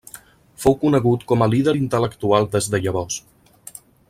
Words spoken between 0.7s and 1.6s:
conegut com a